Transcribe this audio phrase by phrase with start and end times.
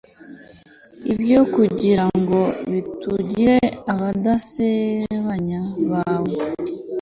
[1.13, 2.39] Ibyo kugirango
[2.71, 3.59] bitugire
[3.91, 5.59] abadasebanya
[5.91, 6.33] bawe